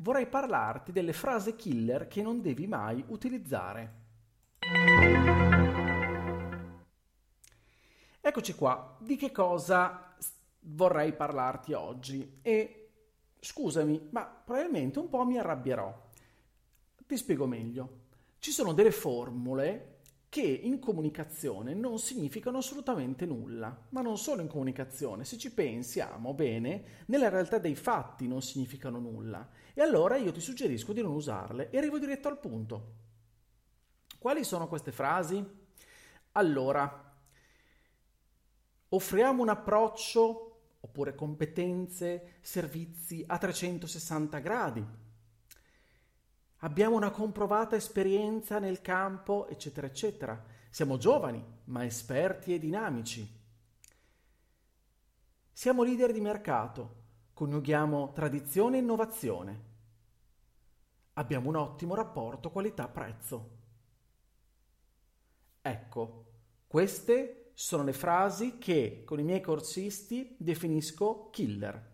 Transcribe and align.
vorrei 0.00 0.26
parlarti 0.26 0.92
delle 0.92 1.12
frasi 1.12 1.56
killer 1.56 2.06
che 2.06 2.22
non 2.22 2.40
devi 2.40 2.66
mai 2.66 3.04
utilizzare. 3.08 3.98
Eccoci 8.20 8.54
qua, 8.54 8.96
di 9.00 9.16
che 9.16 9.32
cosa 9.32 10.14
vorrei 10.60 11.14
parlarti 11.14 11.72
oggi? 11.72 12.38
E 12.42 12.90
scusami, 13.40 14.08
ma 14.10 14.24
probabilmente 14.24 14.98
un 14.98 15.08
po' 15.08 15.24
mi 15.24 15.38
arrabbierò. 15.38 16.08
Ti 17.06 17.16
spiego 17.16 17.46
meglio. 17.46 17.98
Ci 18.38 18.52
sono 18.52 18.72
delle 18.72 18.92
formule 18.92 19.89
che 20.30 20.42
in 20.42 20.78
comunicazione 20.78 21.74
non 21.74 21.98
significano 21.98 22.58
assolutamente 22.58 23.26
nulla, 23.26 23.86
ma 23.88 24.00
non 24.00 24.16
solo 24.16 24.42
in 24.42 24.46
comunicazione, 24.46 25.24
se 25.24 25.36
ci 25.36 25.52
pensiamo 25.52 26.34
bene, 26.34 27.02
nella 27.06 27.28
realtà 27.28 27.58
dei 27.58 27.74
fatti 27.74 28.28
non 28.28 28.40
significano 28.40 29.00
nulla. 29.00 29.50
E 29.74 29.82
allora 29.82 30.16
io 30.16 30.30
ti 30.30 30.40
suggerisco 30.40 30.92
di 30.92 31.02
non 31.02 31.14
usarle 31.14 31.70
e 31.70 31.78
arrivo 31.78 31.98
diretto 31.98 32.28
al 32.28 32.38
punto. 32.38 32.92
Quali 34.20 34.44
sono 34.44 34.68
queste 34.68 34.92
frasi? 34.92 35.44
Allora, 36.32 37.12
offriamo 38.90 39.42
un 39.42 39.48
approccio 39.48 40.46
oppure 40.78 41.16
competenze, 41.16 42.36
servizi 42.40 43.24
a 43.26 43.36
360 43.36 44.38
gradi 44.38 44.86
abbiamo 46.60 46.96
una 46.96 47.10
comprovata 47.10 47.76
esperienza 47.76 48.58
nel 48.58 48.80
campo, 48.80 49.48
eccetera, 49.48 49.86
eccetera. 49.86 50.42
Siamo 50.68 50.98
giovani, 50.98 51.42
ma 51.64 51.84
esperti 51.84 52.54
e 52.54 52.58
dinamici. 52.58 53.38
Siamo 55.52 55.82
leader 55.82 56.12
di 56.12 56.20
mercato, 56.20 56.94
coniughiamo 57.34 58.12
tradizione 58.12 58.76
e 58.76 58.80
innovazione. 58.80 59.68
Abbiamo 61.14 61.48
un 61.48 61.56
ottimo 61.56 61.94
rapporto 61.94 62.50
qualità-prezzo. 62.50 63.58
Ecco, 65.60 66.24
queste 66.66 67.50
sono 67.54 67.82
le 67.82 67.92
frasi 67.92 68.56
che 68.58 69.02
con 69.04 69.18
i 69.18 69.24
miei 69.24 69.42
corsisti 69.42 70.34
definisco 70.38 71.28
killer 71.30 71.89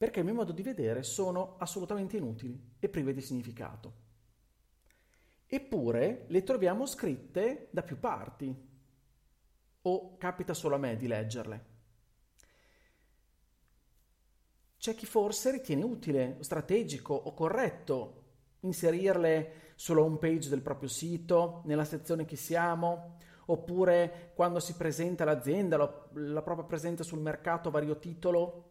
perché 0.00 0.20
a 0.20 0.24
mio 0.24 0.32
modo 0.32 0.52
di 0.52 0.62
vedere 0.62 1.02
sono 1.02 1.56
assolutamente 1.58 2.16
inutili 2.16 2.58
e 2.78 2.88
prive 2.88 3.12
di 3.12 3.20
significato. 3.20 3.92
Eppure 5.44 6.24
le 6.28 6.42
troviamo 6.42 6.86
scritte 6.86 7.68
da 7.70 7.82
più 7.82 8.00
parti, 8.00 8.68
o 9.82 10.16
capita 10.16 10.54
solo 10.54 10.76
a 10.76 10.78
me 10.78 10.96
di 10.96 11.06
leggerle. 11.06 11.64
C'è 14.78 14.94
chi 14.94 15.04
forse 15.04 15.50
ritiene 15.50 15.82
utile, 15.82 16.38
strategico 16.40 17.12
o 17.12 17.34
corretto 17.34 18.22
inserirle 18.60 19.72
sulla 19.74 20.00
home 20.00 20.16
page 20.16 20.48
del 20.48 20.62
proprio 20.62 20.88
sito, 20.88 21.60
nella 21.66 21.84
sezione 21.84 22.24
chi 22.24 22.36
siamo, 22.36 23.18
oppure 23.44 24.32
quando 24.34 24.60
si 24.60 24.72
presenta 24.76 25.24
l'azienda, 25.24 25.76
la 26.14 26.42
propria 26.42 26.64
presenza 26.64 27.04
sul 27.04 27.20
mercato 27.20 27.68
a 27.68 27.72
vario 27.72 27.98
titolo 27.98 28.69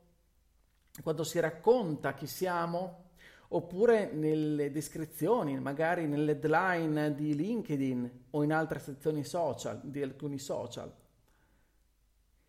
quando 1.01 1.23
si 1.23 1.39
racconta 1.39 2.13
chi 2.13 2.27
siamo, 2.27 3.07
oppure 3.49 4.11
nelle 4.11 4.71
descrizioni, 4.71 5.59
magari 5.59 6.07
nell'headline 6.07 7.15
di 7.15 7.35
LinkedIn 7.35 8.25
o 8.31 8.43
in 8.43 8.53
altre 8.53 8.79
sezioni 8.79 9.23
social, 9.23 9.81
di 9.83 10.01
alcuni 10.01 10.37
social. 10.37 10.93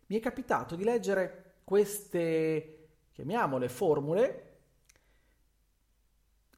Mi 0.07 0.17
è 0.17 0.19
capitato 0.19 0.75
di 0.75 0.83
leggere 0.83 1.53
queste, 1.63 2.89
chiamiamole, 3.13 3.69
formule 3.69 4.47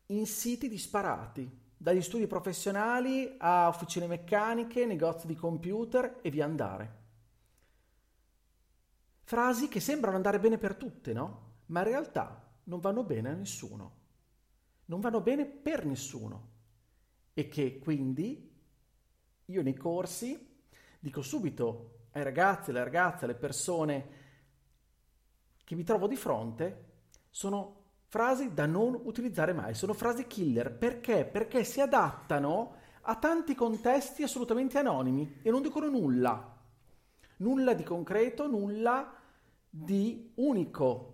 in 0.07 0.25
siti 0.25 0.67
disparati, 0.67 1.61
dagli 1.77 2.01
studi 2.01 2.27
professionali 2.27 3.35
a 3.39 3.67
officine 3.67 4.07
meccaniche, 4.07 4.85
negozi 4.85 5.27
di 5.27 5.35
computer 5.35 6.19
e 6.21 6.29
via 6.29 6.45
andare. 6.45 7.01
Frasi 9.23 9.67
che 9.67 9.79
sembrano 9.79 10.15
andare 10.15 10.39
bene 10.39 10.57
per 10.57 10.75
tutte, 10.75 11.13
no? 11.13 11.42
Ma 11.73 11.79
in 11.79 11.87
realtà 11.87 12.39
non 12.65 12.79
vanno 12.79 13.03
bene 13.03 13.29
a 13.31 13.33
nessuno. 13.33 14.01
Non 14.85 14.99
vanno 14.99 15.21
bene 15.21 15.45
per 15.45 15.85
nessuno. 15.85 16.51
E 17.33 17.47
che 17.47 17.79
quindi 17.79 18.51
io 19.45 19.61
nei 19.63 19.75
corsi 19.75 20.61
dico 20.99 21.23
subito 21.23 22.09
ai 22.11 22.21
ragazzi, 22.21 22.69
alle 22.69 22.83
ragazze, 22.83 23.25
alle 23.25 23.33
persone 23.33 24.21
che 25.63 25.73
mi 25.73 25.83
trovo 25.83 26.05
di 26.07 26.15
fronte, 26.15 26.91
sono 27.31 27.81
frasi 28.05 28.53
da 28.53 28.67
non 28.67 28.93
utilizzare 29.05 29.51
mai, 29.51 29.73
sono 29.73 29.93
frasi 29.93 30.27
killer. 30.27 30.71
Perché? 30.71 31.25
Perché 31.25 31.63
si 31.63 31.81
adattano 31.81 32.75
a 33.01 33.15
tanti 33.15 33.55
contesti 33.55 34.21
assolutamente 34.21 34.77
anonimi 34.77 35.39
e 35.41 35.49
non 35.49 35.63
dicono 35.63 35.89
nulla. 35.89 36.55
Nulla 37.37 37.73
di 37.73 37.83
concreto, 37.83 38.47
nulla 38.47 39.11
di 39.67 40.33
unico 40.35 41.12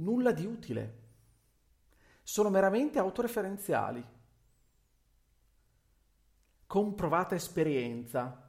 nulla 0.00 0.32
di 0.32 0.44
utile. 0.44 0.98
Sono 2.22 2.50
meramente 2.50 2.98
autoreferenziali. 2.98 4.04
Comprovata 6.66 7.34
esperienza. 7.34 8.48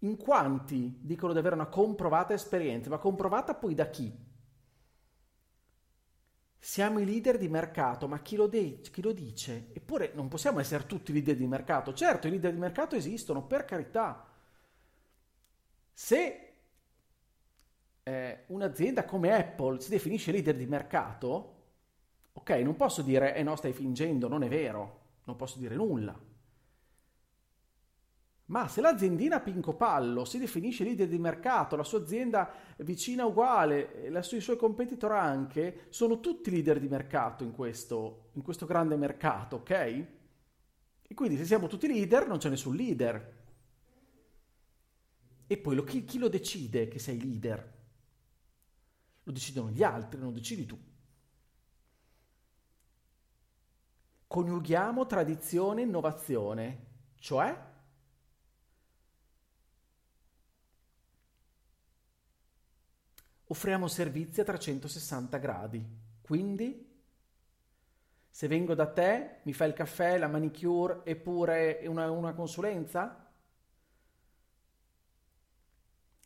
In 0.00 0.16
quanti 0.16 0.98
dicono 1.00 1.32
di 1.32 1.38
avere 1.38 1.54
una 1.54 1.66
comprovata 1.66 2.34
esperienza, 2.34 2.90
ma 2.90 2.98
comprovata 2.98 3.54
poi 3.54 3.74
da 3.74 3.88
chi? 3.88 4.32
Siamo 6.58 6.98
i 6.98 7.04
leader 7.04 7.38
di 7.38 7.48
mercato, 7.48 8.08
ma 8.08 8.20
chi 8.20 8.36
lo, 8.36 8.46
de- 8.46 8.80
chi 8.80 9.02
lo, 9.02 9.12
dice? 9.12 9.68
Eppure 9.72 10.12
non 10.14 10.28
possiamo 10.28 10.60
essere 10.60 10.86
tutti 10.86 11.12
leader 11.12 11.36
di 11.36 11.46
mercato. 11.46 11.92
Certo, 11.92 12.26
i 12.26 12.30
leader 12.30 12.52
di 12.52 12.58
mercato 12.58 12.96
esistono, 12.96 13.44
per 13.46 13.64
carità. 13.64 14.26
Se 15.92 16.43
eh, 18.04 18.44
un'azienda 18.48 19.04
come 19.04 19.34
Apple 19.34 19.80
si 19.80 19.90
definisce 19.90 20.30
leader 20.30 20.54
di 20.54 20.66
mercato, 20.66 21.52
ok, 22.32 22.50
non 22.50 22.76
posso 22.76 23.02
dire, 23.02 23.34
eh 23.34 23.42
no, 23.42 23.56
stai 23.56 23.72
fingendo, 23.72 24.28
non 24.28 24.42
è 24.42 24.48
vero, 24.48 25.00
non 25.24 25.36
posso 25.36 25.58
dire 25.58 25.74
nulla. 25.74 26.16
Ma 28.46 28.68
se 28.68 28.82
l'aziendina 28.82 29.40
Pinco 29.40 29.74
Pallo 29.74 30.26
si 30.26 30.38
definisce 30.38 30.84
leader 30.84 31.08
di 31.08 31.18
mercato, 31.18 31.76
la 31.76 31.82
sua 31.82 32.00
azienda 32.00 32.52
vicina 32.78 33.24
uguale, 33.24 34.10
la 34.10 34.20
sua, 34.20 34.36
i 34.36 34.42
suoi 34.42 34.58
competitor 34.58 35.12
anche, 35.12 35.86
sono 35.88 36.20
tutti 36.20 36.50
leader 36.50 36.78
di 36.78 36.88
mercato 36.88 37.42
in 37.42 37.52
questo, 37.52 38.28
in 38.34 38.42
questo 38.42 38.66
grande 38.66 38.96
mercato, 38.96 39.56
ok? 39.56 39.70
E 39.70 41.14
quindi 41.14 41.38
se 41.38 41.46
siamo 41.46 41.68
tutti 41.68 41.86
leader 41.86 42.26
non 42.26 42.36
c'è 42.36 42.50
nessun 42.50 42.76
leader. 42.76 43.42
E 45.46 45.56
poi 45.56 45.74
lo, 45.74 45.84
chi, 45.84 46.04
chi 46.04 46.18
lo 46.18 46.28
decide 46.28 46.88
che 46.88 46.98
sei 46.98 47.18
leader? 47.18 47.73
Lo 49.24 49.32
decidono 49.32 49.70
gli 49.70 49.82
altri, 49.82 50.20
non 50.20 50.32
decidi 50.32 50.66
tu. 50.66 50.78
Coniughiamo 54.26 55.06
tradizione 55.06 55.80
e 55.80 55.84
innovazione, 55.84 56.86
cioè 57.16 57.72
offriamo 63.46 63.86
servizi 63.86 64.40
a 64.40 64.44
360 64.44 65.38
gradi. 65.38 65.86
Quindi, 66.20 66.92
se 68.28 68.48
vengo 68.48 68.74
da 68.74 68.92
te, 68.92 69.40
mi 69.44 69.52
fai 69.52 69.68
il 69.68 69.74
caffè, 69.74 70.18
la 70.18 70.26
manicure 70.28 71.02
eppure 71.04 71.82
una, 71.86 72.10
una 72.10 72.34
consulenza? 72.34 73.30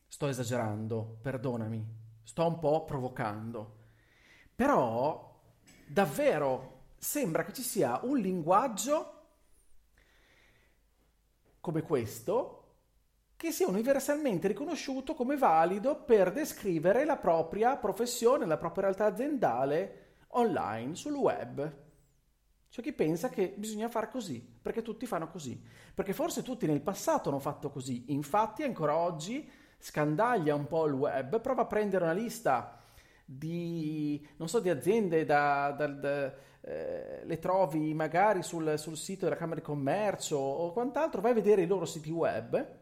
Sto 0.08 0.26
esagerando, 0.26 1.18
perdonami 1.20 2.06
sto 2.28 2.46
un 2.46 2.58
po' 2.58 2.84
provocando. 2.84 3.76
Però 4.54 5.40
davvero 5.86 6.88
sembra 6.98 7.42
che 7.42 7.54
ci 7.54 7.62
sia 7.62 8.00
un 8.02 8.18
linguaggio 8.18 9.14
come 11.58 11.80
questo 11.80 12.54
che 13.34 13.50
sia 13.50 13.66
universalmente 13.66 14.46
riconosciuto 14.46 15.14
come 15.14 15.38
valido 15.38 16.04
per 16.04 16.30
descrivere 16.30 17.06
la 17.06 17.16
propria 17.16 17.78
professione, 17.78 18.44
la 18.44 18.58
propria 18.58 18.84
realtà 18.84 19.06
aziendale 19.06 20.16
online, 20.32 20.96
sul 20.96 21.14
web. 21.14 21.76
C'è 22.68 22.82
chi 22.82 22.92
pensa 22.92 23.30
che 23.30 23.54
bisogna 23.56 23.88
fare 23.88 24.10
così, 24.10 24.38
perché 24.60 24.82
tutti 24.82 25.06
fanno 25.06 25.28
così, 25.28 25.58
perché 25.94 26.12
forse 26.12 26.42
tutti 26.42 26.66
nel 26.66 26.82
passato 26.82 27.30
hanno 27.30 27.38
fatto 27.38 27.70
così, 27.70 28.12
infatti 28.12 28.64
ancora 28.64 28.98
oggi 28.98 29.50
scandaglia 29.78 30.54
un 30.54 30.66
po' 30.66 30.86
il 30.86 30.94
web, 30.94 31.40
prova 31.40 31.62
a 31.62 31.66
prendere 31.66 32.04
una 32.04 32.12
lista 32.12 32.80
di, 33.24 34.26
non 34.36 34.48
so, 34.48 34.60
di 34.60 34.70
aziende, 34.70 35.24
da, 35.24 35.70
da, 35.76 35.86
da, 35.86 36.34
eh, 36.62 37.20
le 37.24 37.38
trovi 37.38 37.94
magari 37.94 38.42
sul, 38.42 38.78
sul 38.78 38.96
sito 38.96 39.24
della 39.24 39.36
Camera 39.36 39.60
di 39.60 39.66
Commercio 39.66 40.36
o 40.36 40.72
quant'altro, 40.72 41.20
vai 41.20 41.32
a 41.32 41.34
vedere 41.34 41.62
i 41.62 41.66
loro 41.66 41.84
siti 41.84 42.10
web 42.10 42.76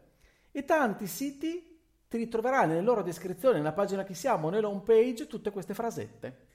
e 0.51 0.65
tanti 0.65 1.05
siti 1.07 1.79
ti 2.09 2.17
ritroverai 2.17 2.67
nelle 2.67 2.81
loro 2.81 3.03
descrizioni, 3.03 3.57
nella 3.57 3.73
pagina 3.73 4.03
che 4.03 4.13
siamo, 4.13 4.49
nella 4.49 4.69
home 4.69 4.81
page, 4.81 5.27
tutte 5.27 5.51
queste 5.51 5.73
frasette. 5.73 6.45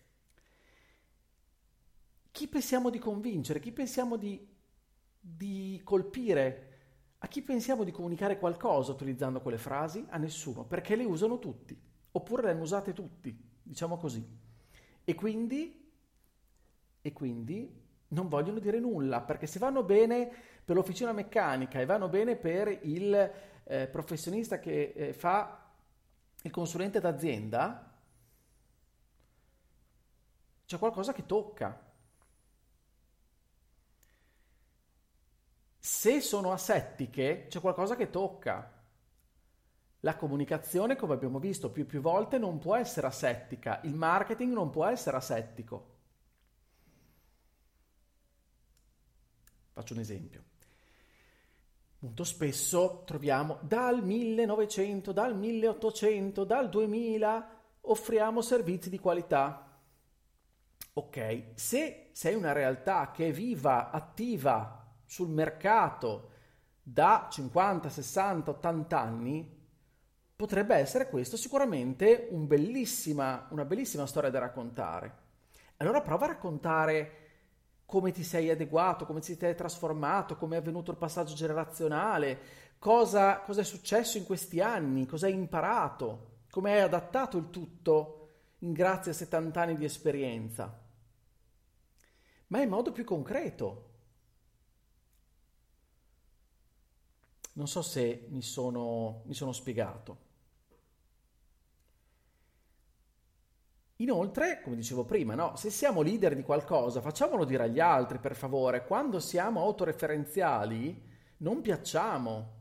Chi 2.31 2.49
pensiamo 2.49 2.89
di 2.89 2.99
convincere? 2.99 3.61
Chi 3.61 3.73
pensiamo 3.73 4.17
di, 4.17 4.49
di 5.21 5.81
colpire? 5.85 6.72
A 7.25 7.29
chi 7.29 7.41
pensiamo 7.41 7.85
di 7.85 7.93
comunicare 7.93 8.37
qualcosa 8.37 8.91
utilizzando 8.91 9.41
quelle 9.41 9.57
frasi? 9.57 10.05
A 10.11 10.19
nessuno, 10.19 10.65
perché 10.65 10.97
le 10.97 11.05
usano 11.05 11.39
tutti, 11.39 11.81
oppure 12.11 12.43
le 12.43 12.51
hanno 12.51 12.63
usate 12.63 12.93
tutti, 12.93 13.33
diciamo 13.63 13.97
così. 13.97 14.27
E 15.05 15.15
quindi, 15.15 15.89
e 17.01 17.13
quindi 17.13 17.81
non 18.09 18.29
vogliono 18.29 18.59
dire 18.59 18.81
nulla, 18.81 19.21
perché 19.21 19.47
se 19.47 19.61
vanno 19.61 19.85
bene 19.85 20.29
per 20.65 20.75
l'officina 20.75 21.13
meccanica 21.13 21.81
e 21.81 21.87
vanno 21.87 22.09
bene 22.09 22.35
per 22.35 22.81
il 22.83 23.33
eh, 23.63 23.87
professionista 23.87 24.59
che 24.59 24.93
eh, 24.93 25.13
fa 25.13 25.71
il 26.43 26.51
consulente 26.51 26.99
d'azienda, 26.99 27.89
c'è 30.67 30.77
qualcosa 30.77 31.13
che 31.13 31.25
tocca. 31.25 31.92
Se 35.85 36.21
sono 36.21 36.53
asettiche, 36.53 37.47
c'è 37.49 37.59
qualcosa 37.59 37.97
che 37.97 38.09
tocca. 38.09 38.73
La 39.99 40.15
comunicazione, 40.15 40.95
come 40.95 41.15
abbiamo 41.15 41.41
visto 41.41 41.73
più 41.73 41.83
e 41.83 41.87
più 41.87 42.01
volte, 42.01 42.39
non 42.39 42.61
può 42.61 42.77
essere 42.77 43.09
asettica, 43.09 43.81
il 43.83 43.97
marketing 43.97 44.53
non 44.53 44.71
può 44.71 44.87
essere 44.87 45.17
asettico. 45.17 45.95
Faccio 49.73 49.95
un 49.95 49.99
esempio. 49.99 50.45
Molto 51.99 52.23
spesso 52.23 53.03
troviamo 53.05 53.59
dal 53.63 54.05
1900, 54.05 55.11
dal 55.11 55.37
1800, 55.37 56.45
dal 56.45 56.69
2000 56.69 57.61
offriamo 57.81 58.41
servizi 58.41 58.89
di 58.89 59.01
qualità. 59.01 59.69
Ok, 60.93 61.47
se 61.55 62.11
sei 62.13 62.37
una 62.37 62.53
realtà 62.53 63.11
che 63.11 63.27
è 63.27 63.33
viva, 63.33 63.91
attiva 63.91 64.82
sul 65.13 65.29
mercato 65.29 66.31
da 66.83 67.29
50, 67.31 67.91
60, 67.91 68.51
80 68.51 68.99
anni, 68.99 69.61
potrebbe 70.35 70.75
essere 70.75 71.11
questo 71.11 71.37
sicuramente 71.37 72.29
un 72.31 72.47
bellissima, 72.47 73.47
una 73.51 73.67
bellissima 73.67 74.07
storia 74.07 74.31
da 74.31 74.39
raccontare. 74.39 75.19
Allora 75.77 76.01
prova 76.01 76.25
a 76.25 76.29
raccontare 76.29 77.19
come 77.85 78.11
ti 78.11 78.25
sei 78.25 78.49
adeguato, 78.49 79.05
come 79.05 79.21
ti 79.21 79.37
sei 79.37 79.55
trasformato, 79.55 80.37
come 80.37 80.57
è 80.57 80.61
avvenuto 80.61 80.91
il 80.91 80.97
passaggio 80.97 81.35
generazionale, 81.35 82.39
cosa, 82.79 83.41
cosa 83.41 83.61
è 83.61 83.65
successo 83.65 84.17
in 84.17 84.25
questi 84.25 84.63
anni, 84.63 85.05
cosa 85.05 85.27
hai 85.27 85.35
imparato, 85.35 86.45
come 86.49 86.73
hai 86.73 86.81
adattato 86.81 87.37
il 87.37 87.51
tutto 87.51 88.29
in 88.61 88.73
grazie 88.73 89.11
a 89.11 89.15
70 89.15 89.61
anni 89.61 89.77
di 89.77 89.85
esperienza. 89.85 90.75
Ma 92.47 92.63
in 92.63 92.71
modo 92.71 92.93
più 92.93 93.05
concreto. 93.05 93.91
Non 97.55 97.67
so 97.69 97.83
se 97.83 98.27
mi 98.31 98.43
sono, 98.43 99.23
mi 99.27 99.35
sono 99.35 99.53
spiegato. 99.53 100.31
Inoltre, 103.97 104.61
come 104.63 104.75
dicevo 104.75 105.05
prima, 105.05 105.35
no? 105.35 105.55
se 105.55 105.71
siamo 105.71 106.03
leader 106.03 106.35
di 106.35 106.43
qualcosa, 106.43 107.01
facciamolo 107.01 107.45
dire 107.45 107.65
agli 107.65 107.79
altri, 107.79 108.19
per 108.19 108.35
favore. 108.35 108.85
Quando 108.85 109.21
siamo 109.21 109.61
autoreferenziali, 109.61 111.11
non 111.39 111.61
piacciamo. 111.61 112.61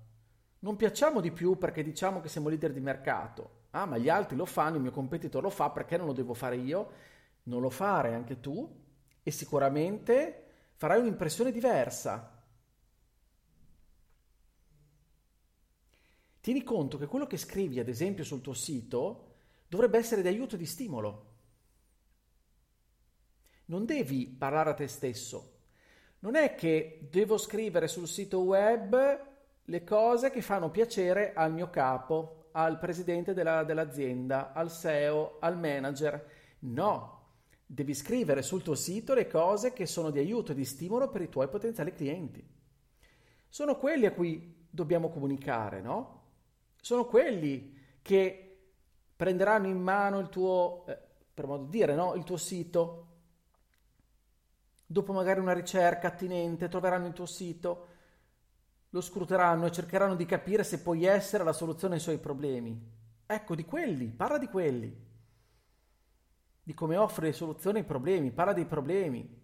Non 0.59 0.75
piacciamo 0.75 1.19
di 1.19 1.31
più 1.31 1.57
perché 1.57 1.81
diciamo 1.81 2.21
che 2.21 2.29
siamo 2.29 2.49
leader 2.49 2.71
di 2.71 2.79
mercato. 2.79 3.59
Ah, 3.71 3.85
ma 3.85 3.97
gli 3.97 4.09
altri 4.09 4.35
lo 4.35 4.45
fanno, 4.45 4.75
il 4.75 4.83
mio 4.83 4.91
competitor 4.91 5.41
lo 5.41 5.49
fa, 5.49 5.71
perché 5.71 5.97
non 5.97 6.05
lo 6.05 6.13
devo 6.13 6.35
fare 6.35 6.57
io? 6.57 6.91
Non 7.43 7.61
lo 7.61 7.71
fare 7.71 8.13
anche 8.13 8.39
tu 8.39 8.69
e 9.23 9.31
sicuramente 9.31 10.45
farai 10.75 10.99
un'impressione 10.99 11.51
diversa. 11.51 12.30
Tieni 16.41 16.63
conto 16.63 16.97
che 16.97 17.05
quello 17.05 17.27
che 17.27 17.37
scrivi, 17.37 17.79
ad 17.79 17.87
esempio, 17.87 18.23
sul 18.23 18.41
tuo 18.41 18.53
sito 18.53 19.35
dovrebbe 19.67 19.97
essere 19.97 20.21
di 20.21 20.27
aiuto 20.27 20.55
e 20.55 20.57
di 20.57 20.65
stimolo 20.65 21.29
non 23.71 23.85
devi 23.85 24.27
parlare 24.27 24.71
a 24.71 24.73
te 24.73 24.87
stesso. 24.87 25.59
Non 26.19 26.35
è 26.35 26.55
che 26.55 27.07
devo 27.09 27.37
scrivere 27.37 27.87
sul 27.87 28.07
sito 28.07 28.41
web 28.41 29.29
le 29.63 29.83
cose 29.83 30.29
che 30.29 30.41
fanno 30.41 30.69
piacere 30.69 31.33
al 31.33 31.53
mio 31.53 31.69
capo, 31.69 32.49
al 32.51 32.77
presidente 32.77 33.33
della, 33.33 33.63
dell'azienda, 33.63 34.51
al 34.51 34.69
SEO, 34.69 35.37
al 35.39 35.57
manager. 35.57 36.29
No, 36.59 37.19
devi 37.65 37.93
scrivere 37.93 38.41
sul 38.41 38.61
tuo 38.61 38.75
sito 38.75 39.13
le 39.13 39.27
cose 39.27 39.71
che 39.71 39.85
sono 39.85 40.09
di 40.09 40.19
aiuto 40.19 40.51
e 40.51 40.55
di 40.55 40.65
stimolo 40.65 41.09
per 41.09 41.21
i 41.21 41.29
tuoi 41.29 41.47
potenziali 41.47 41.93
clienti. 41.93 42.45
Sono 43.47 43.77
quelli 43.77 44.05
a 44.05 44.11
cui 44.11 44.67
dobbiamo 44.69 45.09
comunicare, 45.09 45.81
no? 45.81 46.19
Sono 46.81 47.05
quelli 47.05 47.77
che 48.01 48.51
prenderanno 49.15 49.67
in 49.67 49.79
mano 49.79 50.17
il 50.17 50.29
tuo, 50.29 50.83
eh, 50.87 50.97
per 51.31 51.45
modo 51.45 51.65
di 51.65 51.69
dire, 51.77 51.93
no? 51.93 52.15
il 52.15 52.23
tuo 52.23 52.37
sito, 52.37 53.07
dopo 54.87 55.13
magari 55.13 55.39
una 55.39 55.53
ricerca 55.53 56.07
attinente, 56.07 56.67
troveranno 56.67 57.05
il 57.05 57.13
tuo 57.13 57.27
sito, 57.27 57.87
lo 58.89 58.99
scruteranno 58.99 59.67
e 59.67 59.71
cercheranno 59.71 60.15
di 60.15 60.25
capire 60.25 60.63
se 60.63 60.81
puoi 60.81 61.05
essere 61.05 61.43
la 61.43 61.53
soluzione 61.53 61.93
ai 61.93 62.01
suoi 62.01 62.17
problemi. 62.17 62.99
Ecco, 63.27 63.53
di 63.53 63.63
quelli, 63.63 64.07
parla 64.07 64.39
di 64.39 64.47
quelli, 64.47 65.09
di 66.63 66.73
come 66.73 66.97
offri 66.97 67.27
le 67.27 67.33
soluzioni 67.33 67.77
ai 67.77 67.85
problemi, 67.85 68.31
parla 68.31 68.53
dei 68.53 68.65
problemi 68.65 69.39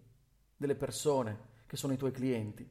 delle 0.56 0.74
persone 0.74 1.46
che 1.66 1.76
sono 1.76 1.92
i 1.92 1.96
tuoi 1.96 2.10
clienti. 2.10 2.68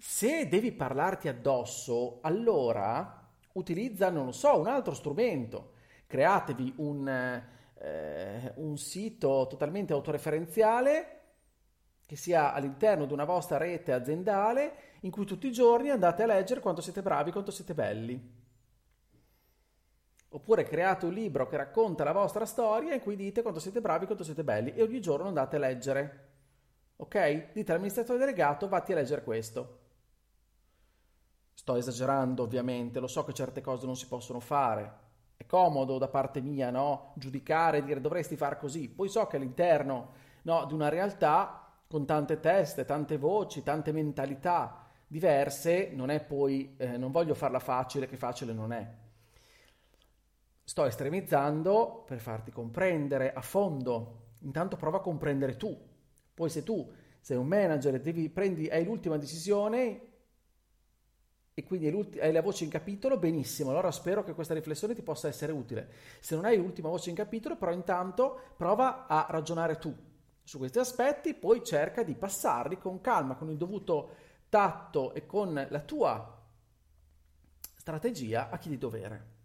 Se 0.00 0.48
devi 0.48 0.72
parlarti 0.72 1.28
addosso, 1.28 2.20
allora 2.22 3.28
utilizza, 3.52 4.08
non 4.08 4.24
lo 4.26 4.32
so, 4.32 4.58
un 4.58 4.66
altro 4.66 4.94
strumento. 4.94 5.72
Createvi 6.06 6.74
un 6.76 7.42
eh, 7.80 8.52
un 8.56 8.76
sito 8.76 9.46
totalmente 9.48 9.92
autoreferenziale 9.92 11.18
che 12.06 12.16
sia 12.16 12.52
all'interno 12.52 13.06
di 13.06 13.12
una 13.12 13.24
vostra 13.24 13.56
rete 13.56 13.92
aziendale 13.92 14.88
in 15.00 15.10
cui 15.10 15.24
tutti 15.24 15.46
i 15.46 15.52
giorni 15.52 15.90
andate 15.90 16.22
a 16.22 16.26
leggere 16.26 16.60
quanto 16.60 16.80
siete 16.82 17.02
bravi, 17.02 17.30
quanto 17.30 17.50
siete 17.50 17.72
belli. 17.72 18.38
Oppure 20.32 20.64
create 20.64 21.06
un 21.06 21.12
libro 21.12 21.46
che 21.46 21.56
racconta 21.56 22.04
la 22.04 22.12
vostra 22.12 22.44
storia 22.44 22.94
in 22.94 23.00
cui 23.00 23.16
dite 23.16 23.42
quanto 23.42 23.60
siete 23.60 23.80
bravi, 23.80 24.06
quanto 24.06 24.24
siete 24.24 24.44
belli 24.44 24.74
e 24.74 24.82
ogni 24.82 25.00
giorno 25.00 25.28
andate 25.28 25.56
a 25.56 25.60
leggere. 25.60 26.28
Ok? 26.96 27.52
Dite 27.52 27.70
all'amministratore 27.70 28.18
delegato, 28.18 28.68
vatti 28.68 28.92
a 28.92 28.96
leggere 28.96 29.22
questo. 29.22 29.79
Sto 31.60 31.76
esagerando 31.76 32.42
ovviamente, 32.42 33.00
lo 33.00 33.06
so 33.06 33.22
che 33.22 33.34
certe 33.34 33.60
cose 33.60 33.84
non 33.84 33.94
si 33.94 34.06
possono 34.06 34.40
fare, 34.40 34.92
è 35.36 35.44
comodo 35.44 35.98
da 35.98 36.08
parte 36.08 36.40
mia, 36.40 36.70
no? 36.70 37.12
Giudicare 37.16 37.76
e 37.76 37.84
dire 37.84 38.00
dovresti 38.00 38.34
fare 38.34 38.56
così. 38.56 38.88
Poi 38.88 39.10
so 39.10 39.26
che 39.26 39.36
all'interno 39.36 40.12
no, 40.44 40.64
di 40.64 40.72
una 40.72 40.88
realtà 40.88 41.70
con 41.86 42.06
tante 42.06 42.40
teste, 42.40 42.86
tante 42.86 43.18
voci, 43.18 43.62
tante 43.62 43.92
mentalità 43.92 44.86
diverse, 45.06 45.90
non 45.92 46.08
è 46.08 46.24
poi, 46.24 46.76
eh, 46.78 46.96
non 46.96 47.10
voglio 47.10 47.34
farla 47.34 47.58
facile 47.58 48.06
che 48.06 48.16
facile 48.16 48.54
non 48.54 48.72
è. 48.72 48.94
Sto 50.64 50.86
estremizzando 50.86 52.04
per 52.06 52.20
farti 52.20 52.50
comprendere 52.50 53.34
a 53.34 53.42
fondo. 53.42 54.28
Intanto 54.38 54.76
prova 54.76 54.96
a 54.96 55.02
comprendere 55.02 55.58
tu. 55.58 55.78
Poi 56.32 56.48
se 56.48 56.62
tu 56.62 56.90
sei 57.20 57.36
un 57.36 57.46
manager 57.46 57.96
e 57.96 58.00
devi, 58.00 58.30
prendi, 58.30 58.66
hai 58.70 58.82
l'ultima 58.82 59.18
decisione, 59.18 60.08
e 61.60 61.64
quindi 61.64 62.18
hai 62.20 62.32
la 62.32 62.42
voce 62.42 62.64
in 62.64 62.70
capitolo, 62.70 63.18
benissimo, 63.18 63.70
allora 63.70 63.90
spero 63.90 64.24
che 64.24 64.34
questa 64.34 64.54
riflessione 64.54 64.94
ti 64.94 65.02
possa 65.02 65.28
essere 65.28 65.52
utile. 65.52 65.90
Se 66.20 66.34
non 66.34 66.44
hai 66.44 66.56
l'ultima 66.56 66.88
voce 66.88 67.10
in 67.10 67.16
capitolo, 67.16 67.56
però 67.56 67.72
intanto 67.72 68.40
prova 68.56 69.06
a 69.06 69.26
ragionare 69.28 69.78
tu 69.78 69.94
su 70.42 70.58
questi 70.58 70.78
aspetti, 70.78 71.34
poi 71.34 71.62
cerca 71.64 72.02
di 72.02 72.14
passarli 72.14 72.78
con 72.78 73.00
calma, 73.00 73.36
con 73.36 73.50
il 73.50 73.56
dovuto 73.56 74.14
tatto 74.48 75.14
e 75.14 75.26
con 75.26 75.66
la 75.68 75.80
tua 75.80 76.38
strategia 77.76 78.50
a 78.50 78.58
chi 78.58 78.68
di 78.68 78.78
dovere. 78.78 79.38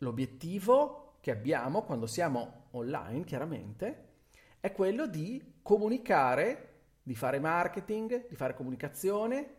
l'obiettivo 0.00 1.14
che 1.20 1.30
abbiamo 1.30 1.82
quando 1.82 2.06
siamo 2.06 2.66
online, 2.72 3.24
chiaramente, 3.24 4.08
è 4.60 4.72
quello 4.72 5.06
di 5.06 5.58
comunicare, 5.62 6.69
di 7.02 7.14
fare 7.14 7.38
marketing, 7.38 8.28
di 8.28 8.36
fare 8.36 8.54
comunicazione 8.54 9.56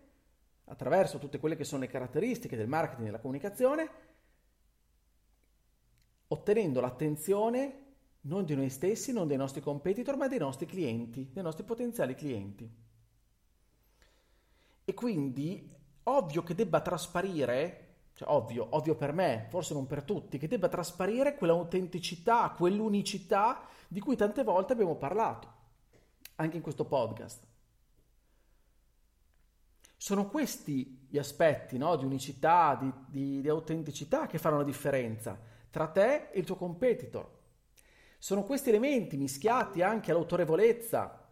attraverso 0.66 1.18
tutte 1.18 1.40
quelle 1.40 1.56
che 1.56 1.64
sono 1.64 1.82
le 1.82 1.88
caratteristiche 1.88 2.56
del 2.56 2.68
marketing 2.68 3.02
e 3.02 3.06
della 3.06 3.20
comunicazione, 3.20 3.90
ottenendo 6.28 6.80
l'attenzione 6.80 7.80
non 8.22 8.46
di 8.46 8.56
noi 8.56 8.70
stessi, 8.70 9.12
non 9.12 9.28
dei 9.28 9.38
nostri 9.38 9.62
competitor, 9.62 10.16
ma 10.16 10.28
dei 10.28 10.40
nostri 10.40 10.66
clienti, 10.66 11.30
dei 11.34 11.44
nostri 11.44 11.64
potenziali 11.64 12.16
clienti. 12.16 12.70
E 14.86 14.94
quindi 14.94 15.70
ovvio 16.04 16.44
che 16.44 16.56
debba 16.56 16.82
trasparire, 16.82 17.88
cioè 18.14 18.30
ovvio, 18.30 18.68
ovvio 18.72 18.96
per 18.96 19.12
me, 19.14 19.48
forse 19.50 19.74
non 19.74 19.88
per 19.88 20.04
tutti, 20.04 20.38
che 20.38 20.48
debba 20.48 20.70
trasparire 20.70 21.36
quell'autenticità, 21.36 22.54
quell'unicità 22.56 23.68
di 23.88 24.00
cui 24.00 24.16
tante 24.16 24.44
volte 24.44 24.74
abbiamo 24.74 24.96
parlato, 24.96 25.60
anche 26.44 26.58
in 26.58 26.64
questo 26.64 26.86
podcast. 26.86 27.48
Sono 29.96 30.28
questi 30.28 31.08
gli 31.10 31.18
aspetti 31.18 31.78
no, 31.78 31.96
di 31.96 32.06
unicità, 32.06 32.76
di, 32.80 32.92
di, 33.08 33.42
di 33.42 33.50
autenticità 33.50 34.26
che 34.28 34.40
fanno 34.40 34.58
la 34.58 34.64
differenza 34.64 35.40
tra 35.70 35.88
te 35.88 36.30
e 36.32 36.40
il 36.40 36.46
tuo 36.46 36.56
competitor. 36.56 37.40
Sono 38.18 38.44
questi 38.44 38.70
elementi 38.70 39.18
mischiati 39.18 39.82
anche 39.82 40.12
all'autorevolezza 40.12 41.30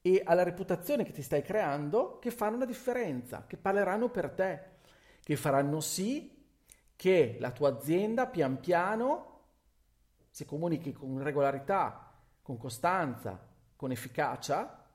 e 0.00 0.22
alla 0.24 0.42
reputazione 0.42 1.04
che 1.04 1.12
ti 1.12 1.22
stai 1.22 1.42
creando 1.42 2.18
che 2.18 2.30
fanno 2.30 2.58
la 2.58 2.64
differenza, 2.64 3.46
che 3.46 3.56
parleranno 3.56 4.08
per 4.10 4.30
te, 4.30 4.62
che 5.22 5.36
faranno 5.36 5.80
sì 5.80 6.36
che 6.96 7.36
la 7.38 7.52
tua 7.52 7.68
azienda 7.70 8.26
pian 8.26 8.58
piano, 8.58 9.37
se 10.38 10.44
comunichi 10.44 10.92
con 10.92 11.20
regolarità, 11.20 12.12
con 12.42 12.58
costanza, 12.58 13.44
con 13.74 13.90
efficacia, 13.90 14.86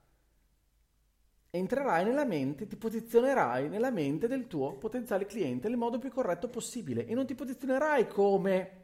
entrerai 1.50 2.06
nella 2.06 2.24
mente, 2.24 2.66
ti 2.66 2.78
posizionerai 2.78 3.68
nella 3.68 3.92
mente 3.92 4.30
del 4.30 4.48
tuo 4.48 4.78
potenziale 4.78 5.26
cliente 5.26 5.68
nel 5.68 5.76
modo 5.76 6.00
più 6.00 6.10
corretto 6.10 6.48
possibile 6.48 7.06
e 7.06 7.14
non 7.14 7.26
ti 7.26 7.36
posizionerai 7.36 8.08
come 8.08 8.84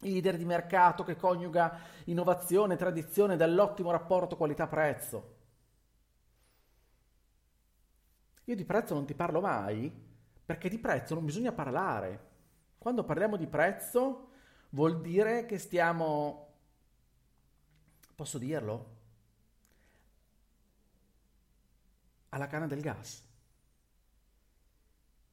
il 0.00 0.14
leader 0.14 0.36
di 0.36 0.44
mercato 0.44 1.04
che 1.04 1.14
coniuga 1.14 1.78
innovazione, 2.06 2.74
tradizione 2.74 3.36
dall'ottimo 3.36 3.92
rapporto 3.92 4.36
qualità-prezzo. 4.36 5.36
Io 8.46 8.56
di 8.56 8.64
prezzo 8.64 8.94
non 8.94 9.06
ti 9.06 9.14
parlo 9.14 9.40
mai 9.40 9.92
perché 10.44 10.68
di 10.68 10.80
prezzo 10.80 11.14
non 11.14 11.24
bisogna 11.24 11.52
parlare. 11.52 12.26
Quando 12.78 13.04
parliamo 13.04 13.36
di 13.36 13.46
prezzo 13.46 14.27
vuol 14.70 15.00
dire 15.00 15.46
che 15.46 15.58
stiamo... 15.58 16.46
Posso 18.14 18.38
dirlo? 18.38 18.96
Alla 22.30 22.46
canna 22.46 22.66
del 22.66 22.80
gas. 22.80 23.24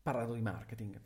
Parlando 0.01 0.34
di 0.34 0.42
marketing. 0.42 1.01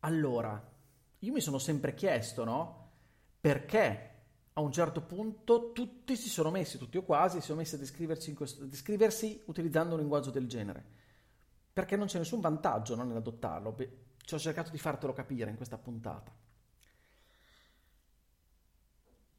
Allora, 0.00 0.72
io 1.18 1.32
mi 1.32 1.40
sono 1.40 1.58
sempre 1.58 1.94
chiesto, 1.94 2.44
no? 2.44 2.92
Perché 3.40 4.14
a 4.52 4.60
un 4.60 4.72
certo 4.72 5.02
punto 5.02 5.72
tutti 5.72 6.16
si 6.16 6.28
sono 6.28 6.50
messi, 6.50 6.78
tutti 6.78 6.96
o 6.96 7.02
quasi, 7.02 7.40
si 7.40 7.46
sono 7.46 7.58
messi 7.58 7.74
a 7.74 7.78
descriversi, 7.78 8.32
questo, 8.32 8.62
a 8.62 8.66
descriversi 8.66 9.42
utilizzando 9.46 9.94
un 9.94 10.00
linguaggio 10.00 10.30
del 10.30 10.46
genere. 10.46 10.84
Perché 11.76 11.94
non 11.96 12.06
c'è 12.06 12.16
nessun 12.16 12.40
vantaggio 12.40 12.94
no, 12.94 13.04
nell'adottarlo. 13.04 13.70
Beh, 13.70 13.98
ci 14.24 14.32
ho 14.32 14.38
cercato 14.38 14.70
di 14.70 14.78
fartelo 14.78 15.12
capire 15.12 15.50
in 15.50 15.56
questa 15.56 15.76
puntata. 15.76 16.32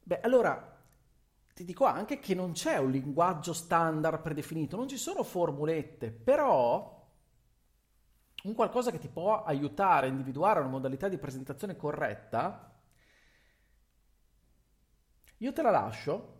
Beh, 0.04 0.20
allora 0.20 0.80
ti 1.52 1.64
dico 1.64 1.84
anche 1.84 2.20
che 2.20 2.36
non 2.36 2.52
c'è 2.52 2.76
un 2.76 2.92
linguaggio 2.92 3.52
standard 3.52 4.20
predefinito, 4.20 4.76
non 4.76 4.86
ci 4.86 4.98
sono 4.98 5.24
formulette, 5.24 6.12
però 6.12 7.10
un 8.44 8.54
qualcosa 8.54 8.92
che 8.92 9.00
ti 9.00 9.08
può 9.08 9.42
aiutare 9.42 10.06
a 10.06 10.10
individuare 10.10 10.60
una 10.60 10.68
modalità 10.68 11.08
di 11.08 11.18
presentazione 11.18 11.74
corretta, 11.74 12.80
io 15.38 15.52
te 15.52 15.62
la 15.62 15.70
lascio 15.70 16.36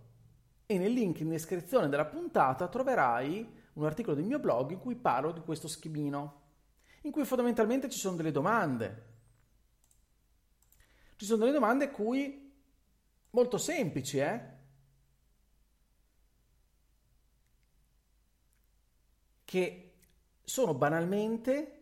e 0.64 0.78
nel 0.78 0.92
link 0.92 1.18
in 1.18 1.30
descrizione 1.30 1.88
della 1.88 2.06
puntata 2.06 2.68
troverai 2.68 3.57
un 3.78 3.86
articolo 3.86 4.16
del 4.16 4.24
mio 4.24 4.40
blog 4.40 4.72
in 4.72 4.78
cui 4.78 4.96
parlo 4.96 5.30
di 5.30 5.40
questo 5.40 5.68
schemino, 5.68 6.42
in 7.02 7.12
cui 7.12 7.24
fondamentalmente 7.24 7.88
ci 7.88 7.98
sono 7.98 8.16
delle 8.16 8.32
domande. 8.32 9.06
Ci 11.16 11.24
sono 11.24 11.38
delle 11.38 11.52
domande 11.52 11.90
cui 11.90 12.52
molto 13.30 13.56
semplici, 13.56 14.18
eh? 14.18 14.56
Che 19.44 19.94
sono 20.42 20.74
banalmente 20.74 21.74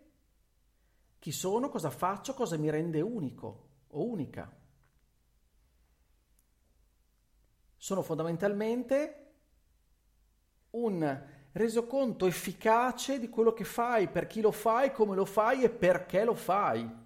chi 1.19 1.33
sono, 1.33 1.71
cosa 1.71 1.91
faccio, 1.91 2.35
cosa 2.35 2.59
mi 2.59 2.69
rende 2.71 3.01
unico 3.01 3.69
o 3.89 4.05
unica. 4.05 4.55
Sono 7.77 8.03
fondamentalmente 8.03 9.35
un 10.71 11.35
resoconto 11.57 12.27
efficace 12.27 13.19
di 13.19 13.29
quello 13.29 13.53
che 13.53 13.65
fai, 13.65 14.09
per 14.09 14.27
chi 14.27 14.41
lo 14.41 14.53
fai, 14.53 14.93
come 14.93 15.15
lo 15.15 15.25
fai 15.25 15.63
e 15.63 15.71
perché 15.71 16.25
lo 16.25 16.35
fai. 16.35 17.05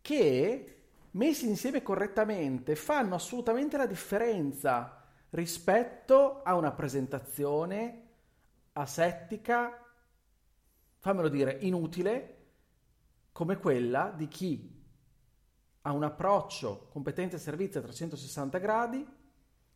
Che, 0.00 0.82
messi 1.12 1.46
insieme 1.46 1.82
correttamente, 1.82 2.74
fanno 2.74 3.14
assolutamente 3.14 3.76
la 3.76 3.86
differenza 3.86 5.04
rispetto 5.30 6.42
a 6.42 6.54
una 6.56 6.72
presentazione 6.72 8.08
asettica 8.72 9.80
fammelo 11.00 11.28
dire, 11.28 11.56
inutile 11.62 12.36
come 13.32 13.56
quella 13.56 14.12
di 14.14 14.28
chi 14.28 14.78
ha 15.82 15.92
un 15.92 16.04
approccio 16.04 16.88
competenza 16.90 17.36
e 17.36 17.40
servizio 17.40 17.80
a 17.80 17.82
360 17.84 18.58
gradi, 18.58 19.06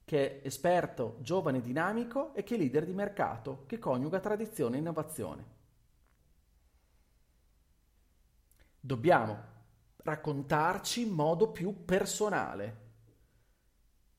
che 0.05 0.41
è 0.43 0.47
esperto, 0.47 1.17
giovane, 1.21 1.61
dinamico 1.61 2.35
e 2.35 2.43
che 2.43 2.55
è 2.55 2.59
leader 2.59 2.85
di 2.85 2.93
mercato, 2.93 3.65
che 3.67 3.79
coniuga 3.79 4.21
tradizione 4.21 4.77
e 4.77 4.81
innovazione. 4.81 5.45
Dobbiamo 8.79 9.53
raccontarci 9.97 11.03
in 11.03 11.11
modo 11.11 11.51
più 11.51 11.85
personale, 11.85 12.83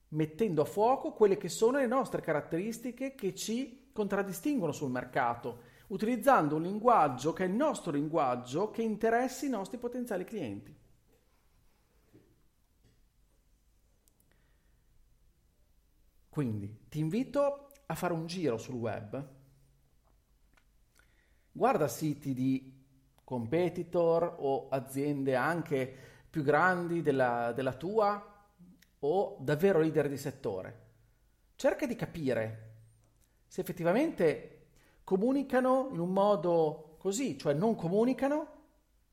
mettendo 0.09 0.63
a 0.63 0.65
fuoco 0.65 1.13
quelle 1.13 1.37
che 1.37 1.49
sono 1.49 1.77
le 1.77 1.87
nostre 1.87 2.21
caratteristiche 2.21 3.13
che 3.13 3.35
ci 3.35 3.91
contraddistinguono 3.93 4.71
sul 4.71 4.89
mercato 4.89 5.73
utilizzando 5.87 6.55
un 6.55 6.63
linguaggio 6.63 7.33
che 7.33 7.43
è 7.43 7.47
il 7.47 7.53
nostro 7.53 7.91
linguaggio 7.91 8.71
che 8.71 8.81
interessi 8.81 9.45
i 9.45 9.49
nostri 9.49 9.77
potenziali 9.77 10.23
clienti. 10.23 10.75
Quindi 16.35 16.87
ti 16.89 16.99
invito 16.99 17.69
a 17.85 17.95
fare 17.95 18.11
un 18.11 18.25
giro 18.25 18.57
sul 18.57 18.75
web, 18.75 19.25
guarda 21.49 21.87
siti 21.87 22.33
di 22.33 22.83
competitor 23.23 24.35
o 24.39 24.67
aziende 24.67 25.33
anche 25.37 25.95
più 26.29 26.43
grandi 26.43 27.01
della, 27.01 27.53
della 27.53 27.71
tua 27.71 28.49
o 28.99 29.37
davvero 29.39 29.79
leader 29.79 30.09
di 30.09 30.17
settore. 30.17 30.87
Cerca 31.55 31.85
di 31.85 31.95
capire 31.95 32.79
se 33.47 33.61
effettivamente 33.61 34.65
comunicano 35.05 35.87
in 35.93 35.99
un 35.99 36.11
modo 36.11 36.97
così, 36.99 37.37
cioè 37.37 37.53
non 37.53 37.75
comunicano, 37.75 38.47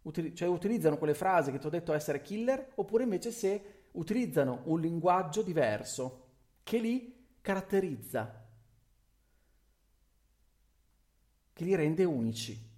util- 0.03 0.35
cioè 0.35 0.49
utilizzano 0.49 0.99
quelle 0.99 1.15
frasi 1.15 1.53
che 1.53 1.59
ti 1.59 1.67
ho 1.69 1.71
detto 1.71 1.93
essere 1.93 2.21
killer, 2.21 2.73
oppure 2.75 3.05
invece 3.05 3.31
se 3.31 3.85
utilizzano 3.93 4.63
un 4.65 4.81
linguaggio 4.81 5.43
diverso 5.43 6.22
che 6.63 6.79
li 6.79 7.27
caratterizza, 7.41 8.47
che 11.53 11.65
li 11.65 11.75
rende 11.75 12.05
unici. 12.05 12.71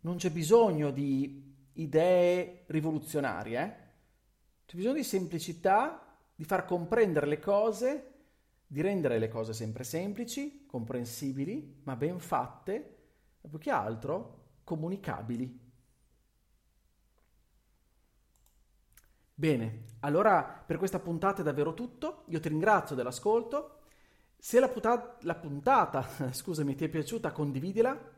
Non 0.00 0.16
c'è 0.16 0.30
bisogno 0.30 0.90
di 0.90 1.54
idee 1.74 2.64
rivoluzionarie, 2.66 3.62
eh? 3.62 3.84
c'è 4.66 4.76
bisogno 4.76 4.94
di 4.94 5.04
semplicità, 5.04 6.18
di 6.34 6.44
far 6.44 6.64
comprendere 6.64 7.26
le 7.26 7.38
cose 7.38 8.10
di 8.66 8.80
rendere 8.80 9.18
le 9.18 9.28
cose 9.28 9.52
sempre 9.52 9.84
semplici, 9.84 10.66
comprensibili, 10.66 11.80
ma 11.84 11.94
ben 11.94 12.18
fatte, 12.18 12.96
e 13.40 13.48
più 13.48 13.58
che 13.58 13.70
altro 13.70 14.58
comunicabili. 14.64 15.65
Bene, 19.38 19.84
allora 20.00 20.42
per 20.42 20.78
questa 20.78 20.98
puntata 20.98 21.42
è 21.42 21.44
davvero 21.44 21.74
tutto. 21.74 22.22
Io 22.28 22.40
ti 22.40 22.48
ringrazio 22.48 22.96
dell'ascolto. 22.96 23.80
Se 24.38 24.58
la, 24.58 24.68
puta- 24.70 25.18
la 25.20 25.34
puntata, 25.34 26.08
scusami, 26.32 26.74
ti 26.74 26.84
è 26.84 26.88
piaciuta, 26.88 27.32
condividila. 27.32 28.14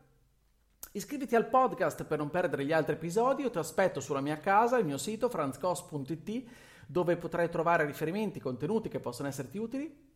Iscriviti 0.92 1.34
al 1.34 1.48
podcast 1.48 2.04
per 2.04 2.18
non 2.18 2.30
perdere 2.30 2.64
gli 2.64 2.72
altri 2.72 2.94
episodi. 2.94 3.42
Io 3.42 3.50
ti 3.50 3.58
aspetto 3.58 3.98
sulla 3.98 4.20
mia 4.20 4.38
casa, 4.38 4.78
il 4.78 4.84
mio 4.84 4.96
sito 4.96 5.28
franzcos.it, 5.28 6.44
dove 6.87 7.16
potrai 7.16 7.50
trovare 7.50 7.84
riferimenti, 7.84 8.38
contenuti 8.38 8.88
che 8.88 9.00
possono 9.00 9.26
esserti 9.26 9.58
utili. 9.58 10.06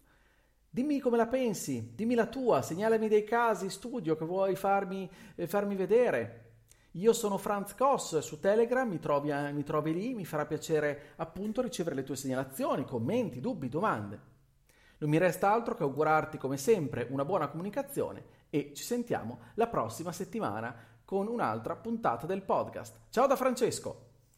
Dimmi 0.71 1.00
come 1.00 1.16
la 1.16 1.26
pensi, 1.26 1.94
dimmi 1.97 2.14
la 2.14 2.26
tua, 2.26 2.62
segnalami 2.62 3.09
dei 3.09 3.25
casi 3.25 3.68
studio 3.71 4.14
che 4.16 4.25
vuoi 4.25 4.54
farmi, 4.54 5.11
eh, 5.35 5.49
farmi 5.49 5.75
vedere. 5.75 6.51
Io 6.96 7.14
sono 7.14 7.38
Franz 7.38 7.75
Koss 7.75 8.18
su 8.18 8.38
Telegram, 8.38 8.87
mi 8.87 8.99
trovi, 8.99 9.32
mi 9.52 9.62
trovi 9.62 9.94
lì, 9.94 10.14
mi 10.14 10.26
farà 10.26 10.44
piacere 10.44 11.12
appunto 11.16 11.62
ricevere 11.62 11.94
le 11.94 12.02
tue 12.02 12.16
segnalazioni, 12.16 12.84
commenti, 12.84 13.40
dubbi, 13.40 13.70
domande. 13.70 14.20
Non 14.99 15.08
mi 15.08 15.16
resta 15.16 15.50
altro 15.50 15.75
che 15.75 15.84
augurarti 15.84 16.37
come 16.37 16.58
sempre 16.58 17.06
una 17.08 17.25
buona 17.25 17.49
comunicazione 17.49 18.25
e 18.50 18.72
ci 18.75 18.82
sentiamo 18.82 19.38
la 19.54 19.68
prossima 19.68 20.12
settimana 20.12 20.76
con 21.02 21.28
un'altra 21.28 21.76
puntata 21.76 22.26
del 22.26 22.42
podcast. 22.42 23.06
Ciao 23.08 23.26
da 23.26 23.37
Francesco! 23.37 24.12